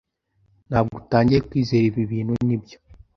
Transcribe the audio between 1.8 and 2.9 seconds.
ibi bintu, nibyo?